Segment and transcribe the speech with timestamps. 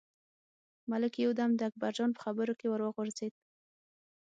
[0.89, 3.33] ملک یو دم د اکبرجان په خبرو کې ور وغورځېد.